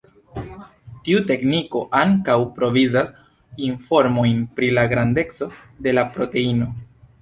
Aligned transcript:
Tiu 1.09 1.19
tekniko 1.31 1.83
ankaŭ 1.99 2.39
provizas 2.57 3.13
informojn 3.71 4.45
pri 4.59 4.75
la 4.81 4.91
grandeco 4.97 5.55
de 5.87 5.99
la 6.01 6.11
proteino. 6.19 6.77